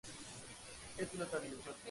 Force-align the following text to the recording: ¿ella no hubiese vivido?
¿ella 0.97 1.09
no 1.13 1.15
hubiese 1.25 1.39
vivido? 1.41 1.73